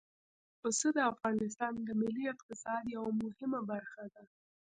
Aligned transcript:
پسه 0.61 0.87
د 0.97 0.99
افغانستان 1.11 1.73
د 1.87 1.89
ملي 2.01 2.25
اقتصاد 2.33 2.83
یوه 2.95 3.11
مهمه 3.23 3.59
برخه 3.71 4.03
ده. 4.13 4.23